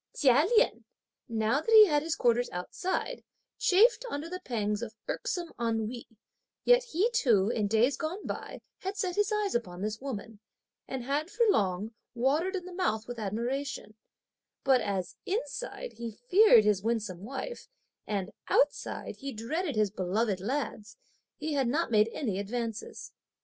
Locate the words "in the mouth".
12.55-13.07